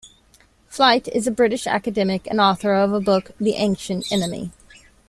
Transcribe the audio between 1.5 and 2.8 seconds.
academic and author